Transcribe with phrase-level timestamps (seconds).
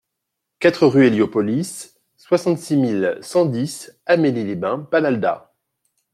[0.57, 5.53] quatre rue Héliopolis, soixante-six mille cent dix Amélie-les-Bains-Palalda